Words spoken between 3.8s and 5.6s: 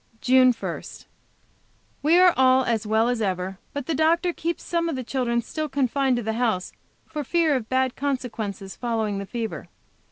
the doctor keeps some of the children